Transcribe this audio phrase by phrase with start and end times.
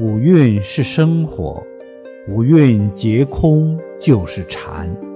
[0.00, 1.62] 五蕴是生活
[2.26, 5.09] 五蕴皆空就是禅。